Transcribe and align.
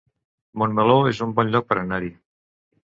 Montmeló 0.61 0.95
es 1.11 1.21
un 1.27 1.37
bon 1.41 1.53
lloc 1.55 1.71
per 1.71 1.81
anar-hi 1.85 2.13